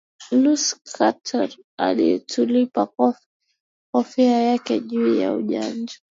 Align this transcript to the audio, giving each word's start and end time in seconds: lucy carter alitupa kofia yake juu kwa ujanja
lucy 0.31 0.75
carter 0.85 1.49
alitupa 1.77 2.85
kofia 3.91 4.37
yake 4.41 4.79
juu 4.79 5.15
kwa 5.23 5.33
ujanja 5.33 5.93